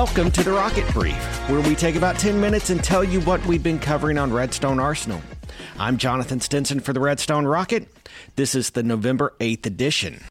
[0.00, 1.14] Welcome to the Rocket Brief,
[1.50, 4.80] where we take about 10 minutes and tell you what we've been covering on Redstone
[4.80, 5.20] Arsenal.
[5.78, 7.86] I'm Jonathan Stinson for the Redstone Rocket.
[8.34, 10.22] This is the November 8th edition.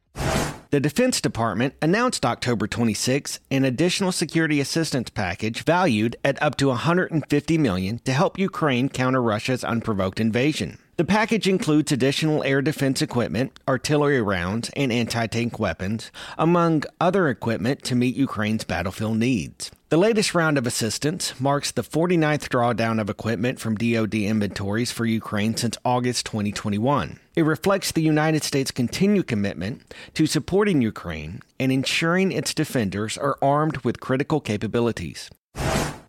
[0.71, 6.69] The Defense Department announced October 26 an additional security assistance package valued at up to
[6.69, 10.79] 150 million to help Ukraine counter Russia's unprovoked invasion.
[10.99, 17.29] The package includes additional air defense equipment, artillery rounds, and anti tank weapons, among other
[17.29, 19.71] equipment to meet Ukraine's battlefield needs.
[19.87, 25.05] The latest round of assistance marks the 49th drawdown of equipment from DoD inventories for
[25.05, 27.17] Ukraine since August 2021.
[27.33, 33.37] It reflects the United States' continued commitment to supporting Ukraine and ensuring its defenders are
[33.41, 35.29] armed with critical capabilities.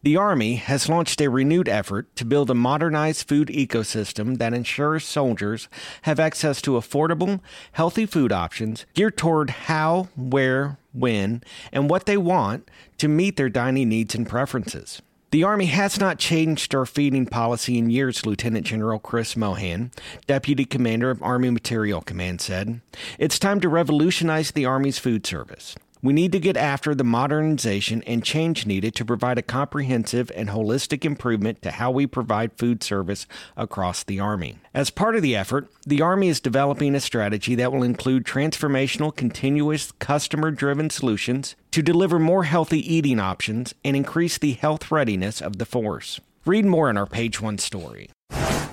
[0.02, 5.04] The Army has launched a renewed effort to build a modernized food ecosystem that ensures
[5.04, 5.68] soldiers
[6.02, 7.40] have access to affordable,
[7.72, 12.66] healthy food options geared toward how, where, when, and what they want
[12.96, 15.02] to meet their dining needs and preferences.
[15.32, 19.90] The Army has not changed our feeding policy in years, Lieutenant General Chris Mohan,
[20.26, 22.80] Deputy Commander of Army Materiel Command, said.
[23.18, 25.76] It's time to revolutionize the Army's food service.
[26.02, 30.48] We need to get after the modernization and change needed to provide a comprehensive and
[30.48, 34.56] holistic improvement to how we provide food service across the Army.
[34.72, 39.14] As part of the effort, the Army is developing a strategy that will include transformational,
[39.14, 45.42] continuous, customer driven solutions to deliver more healthy eating options and increase the health readiness
[45.42, 46.18] of the force.
[46.46, 48.08] Read more in our page one story.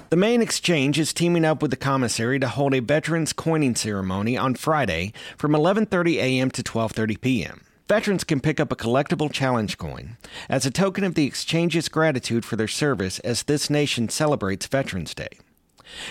[0.10, 4.38] The main exchange is teaming up with the commissary to hold a veterans coining ceremony
[4.38, 6.50] on Friday from 11:30 a.m.
[6.52, 7.62] to 12:30 p.m.
[7.90, 10.16] Veterans can pick up a collectible challenge coin
[10.48, 15.14] as a token of the exchange's gratitude for their service as this nation celebrates Veterans
[15.14, 15.40] Day.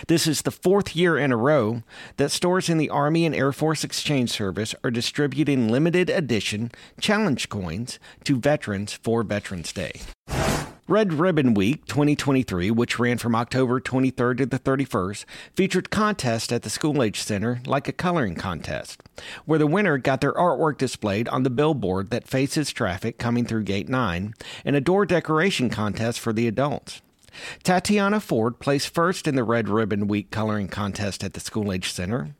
[0.09, 1.83] This is the fourth year in a row
[2.19, 6.71] that stores in the Army and Air Force Exchange Service are distributing limited edition
[7.01, 10.03] challenge coins to veterans for Veterans Day.
[10.89, 16.63] Red Ribbon Week 2023, which ran from October 23rd to the 31st, featured contests at
[16.63, 19.03] the School Age Center like a coloring contest,
[19.47, 23.65] where the winner got their artwork displayed on the billboard that faces traffic coming through
[23.65, 24.33] Gate 9,
[24.65, 27.03] and a door decoration contest for the adults.
[27.65, 31.91] Tatiana Ford placed first in the Red Ribbon Week coloring contest at the School Age
[31.93, 32.37] Center.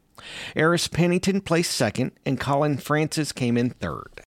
[0.55, 4.23] Eris Pennington placed second, and Colin Francis came in third.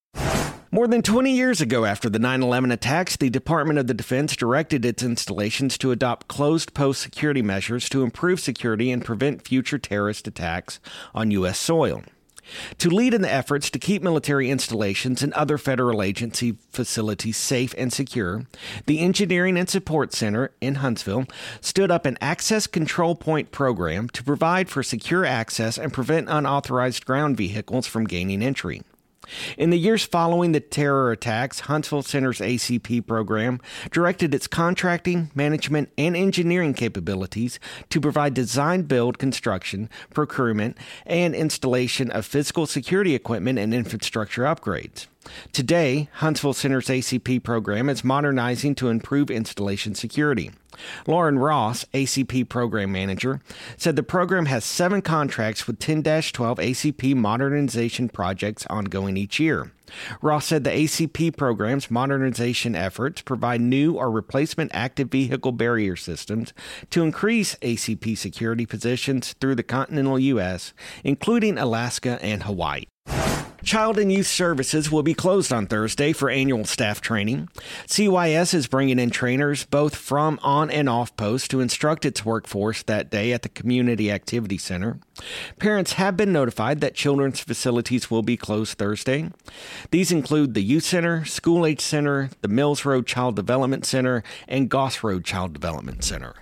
[0.80, 4.34] More than 20 years ago, after the 9 11 attacks, the Department of the Defense
[4.34, 9.78] directed its installations to adopt closed post security measures to improve security and prevent future
[9.78, 10.80] terrorist attacks
[11.14, 11.60] on U.S.
[11.60, 12.04] soil.
[12.78, 17.76] To lead in the efforts to keep military installations and other federal agency facilities safe
[17.78, 18.46] and secure,
[18.86, 21.26] the Engineering and Support Center in Huntsville
[21.60, 27.06] stood up an Access Control Point program to provide for secure access and prevent unauthorized
[27.06, 28.82] ground vehicles from gaining entry.
[29.58, 33.60] In the years following the terror attacks, Huntsville Center's ACP program
[33.92, 42.12] directed its contracting, management, and engineering capabilities to provide design, build, construction, procurement, and installation
[42.12, 45.08] of physical security equipment and infrastructure upgrades.
[45.52, 50.52] Today, Huntsville Center's ACP program is modernizing to improve installation security.
[51.08, 53.42] Lauren Ross, ACP Program Manager,
[53.76, 59.72] said the program has seven contracts with 10 12 ACP modernization projects ongoing each year.
[60.22, 66.54] Ross said the ACP program's modernization efforts provide new or replacement active vehicle barrier systems
[66.92, 72.84] to increase ACP security positions through the continental U.S., including Alaska and Hawaii.
[73.64, 77.50] Child and Youth Services will be closed on Thursday for annual staff training.
[77.88, 82.84] CYS is bringing in trainers both from on and off post to instruct its workforce
[82.84, 85.00] that day at the Community Activity Center.
[85.60, 89.30] Parents have been notified that children's facilities will be closed Thursday.
[89.92, 94.70] These include the Youth Center, School Age Center, the Mills Road Child Development Center, and
[94.70, 96.36] Goss Road Child Development Center.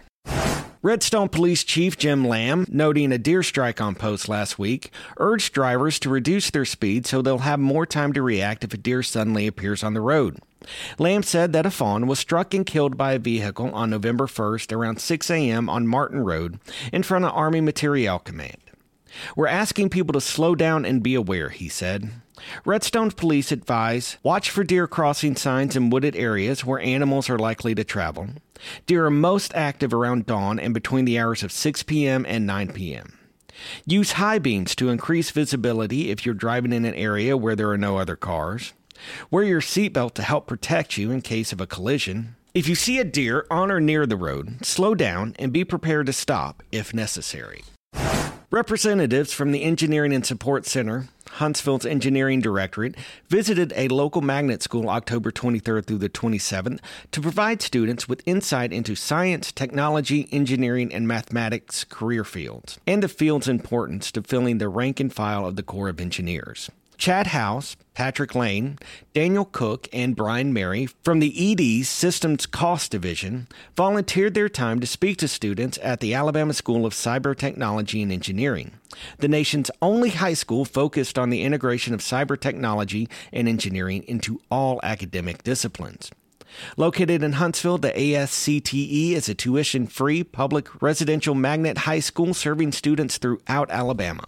[0.83, 5.97] Redstone Police Chief Jim Lamb, noting a deer strike on post last week, urged drivers
[5.99, 9.47] to reduce their speed so they'll have more time to react if a deer suddenly
[9.47, 10.39] appears on the road.
[10.99, 14.71] Lamb said that a fawn was struck and killed by a vehicle on November 1st
[14.71, 15.67] around 6 a.m.
[15.69, 16.59] on Martin Road
[16.93, 18.66] in front of Army Materiel Command.
[19.35, 22.09] We're asking people to slow down and be aware, he said.
[22.65, 27.73] Redstone police advise watch for deer crossing signs in wooded areas where animals are likely
[27.75, 28.29] to travel.
[28.85, 32.25] Deer are most active around dawn and between the hours of 6 p.m.
[32.27, 33.17] and 9 p.m.
[33.85, 37.77] Use high beams to increase visibility if you're driving in an area where there are
[37.77, 38.73] no other cars.
[39.29, 42.35] Wear your seatbelt to help protect you in case of a collision.
[42.53, 46.07] If you see a deer on or near the road, slow down and be prepared
[46.07, 47.63] to stop if necessary.
[48.49, 52.95] Representatives from the Engineering and Support Center, Huntsville's engineering directorate
[53.27, 56.79] visited a local magnet school October 23rd through the 27th
[57.11, 63.09] to provide students with insight into science, technology, engineering, and mathematics career fields, and the
[63.09, 66.71] field's importance to filling the rank and file of the Corps of Engineers.
[66.97, 68.77] Chad House, Patrick Lane,
[69.13, 74.87] Daniel Cook, and Brian Mary from the ED's Systems Cost Division volunteered their time to
[74.87, 78.73] speak to students at the Alabama School of Cyber Technology and Engineering,
[79.19, 84.41] the nation's only high school focused on the integration of cyber technology and engineering into
[84.49, 86.11] all academic disciplines.
[86.77, 92.71] Located in Huntsville, the ASCTE is a tuition free public residential magnet high school serving
[92.71, 94.23] students throughout Alabama.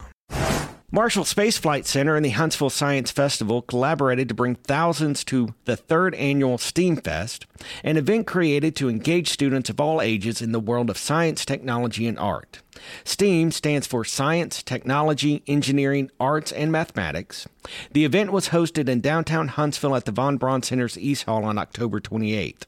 [0.92, 5.76] Marshall Space Flight Center and the Huntsville Science Festival collaborated to bring thousands to the
[5.76, 7.46] third annual STEAM Fest,
[7.84, 12.08] an event created to engage students of all ages in the world of science, technology,
[12.08, 12.64] and art.
[13.04, 17.48] STEAM stands for Science, Technology, Engineering, Arts, and Mathematics.
[17.92, 21.60] The event was hosted in downtown Huntsville at the Von Braun Center's East Hall on
[21.60, 22.64] October 28th.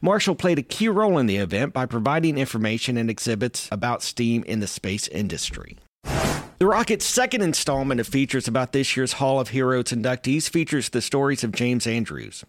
[0.00, 4.44] Marshall played a key role in the event by providing information and exhibits about STEAM
[4.44, 5.76] in the space industry.
[6.58, 11.02] The Rocket's second installment of features about this year's Hall of Heroes inductees features the
[11.02, 12.44] stories of James Andrews.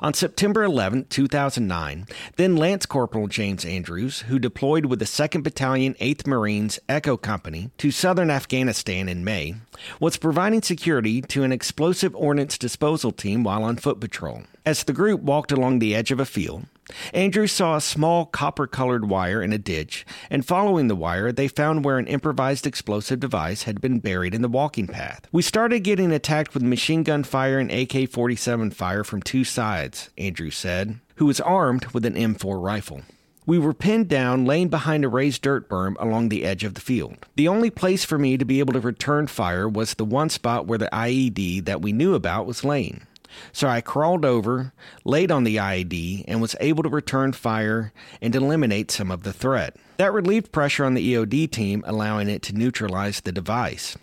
[0.00, 2.06] On September 11, 2009,
[2.36, 7.70] then Lance Corporal James Andrews, who deployed with the 2nd Battalion, 8th Marines Echo Company
[7.76, 9.56] to southern Afghanistan in May,
[10.00, 14.44] was providing security to an explosive ordnance disposal team while on foot patrol.
[14.64, 16.66] As the group walked along the edge of a field,
[17.14, 21.48] Andrews saw a small copper colored wire in a ditch, and following the wire, they
[21.48, 25.26] found where an improvised explosive device had been buried in the walking path.
[25.32, 30.10] We started getting attacked with machine gun fire and AK 47 fire from two sides,
[30.18, 33.02] Andrews said, who was armed with an M4 rifle.
[33.44, 36.80] We were pinned down, laying behind a raised dirt berm along the edge of the
[36.80, 37.26] field.
[37.34, 40.68] The only place for me to be able to return fire was the one spot
[40.68, 43.04] where the IED that we knew about was laying.
[43.52, 44.72] So I crawled over,
[45.04, 49.32] laid on the IED, and was able to return fire and eliminate some of the
[49.32, 49.76] threat.
[49.96, 53.96] That relieved pressure on the EOD team, allowing it to neutralize the device.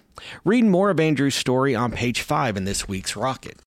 [0.44, 3.60] Read more of Andrews' story on page 5 in this week's Rocket.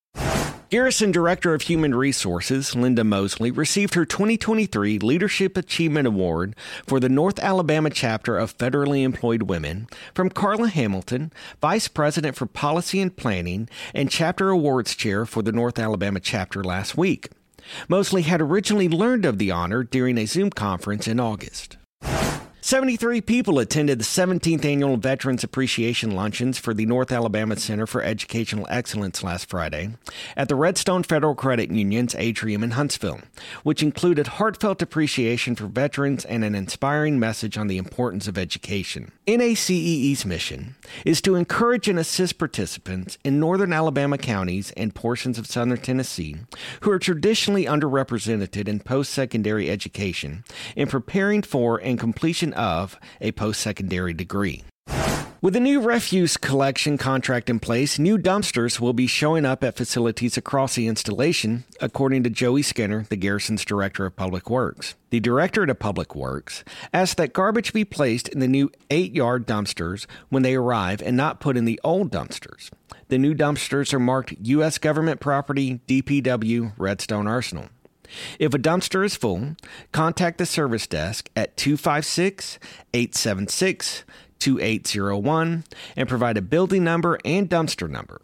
[0.73, 6.55] Garrison Director of Human Resources, Linda Mosley, received her 2023 Leadership Achievement Award
[6.87, 11.31] for the North Alabama chapter of Federally Employed Women from Carla Hamilton,
[11.61, 16.63] Vice President for Policy and Planning and Chapter Awards Chair for the North Alabama chapter
[16.63, 17.29] last week.
[17.87, 21.77] Mosley had originally learned of the honor during a Zoom conference in August.
[22.65, 28.01] 73 people attended the 17th annual Veterans Appreciation Luncheons for the North Alabama Center for
[28.01, 29.89] Educational Excellence last Friday
[30.37, 33.19] at the Redstone Federal Credit Union's atrium in Huntsville,
[33.63, 39.11] which included heartfelt appreciation for veterans and an inspiring message on the importance of education.
[39.27, 40.75] NACEE's mission
[41.05, 46.37] is to encourage and assist participants in northern Alabama counties and portions of southern Tennessee
[46.79, 50.45] who are traditionally underrepresented in post secondary education
[50.77, 51.99] in preparing for and
[52.53, 54.63] of a post secondary degree.
[55.43, 59.75] With a new refuse collection contract in place, new dumpsters will be showing up at
[59.75, 64.95] facilities across the installation, according to Joey Skinner, the Garrison's Director of Public Works.
[65.09, 66.63] The Directorate of Public Works
[66.93, 71.17] asked that garbage be placed in the new eight yard dumpsters when they arrive and
[71.17, 72.69] not put in the old dumpsters.
[73.09, 74.77] The new dumpsters are marked U.S.
[74.77, 77.67] government property, DPW, Redstone Arsenal.
[78.39, 79.55] If a dumpster is full,
[79.91, 82.59] contact the service desk at 256
[82.93, 84.03] 876
[84.39, 85.63] 2801
[85.95, 88.19] and provide a building number and dumpster number.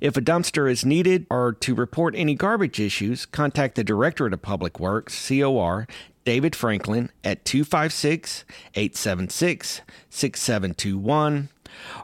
[0.00, 4.42] If a dumpster is needed or to report any garbage issues, contact the Directorate of
[4.42, 5.88] Public Works, COR,
[6.24, 11.48] David Franklin at 256 876 6721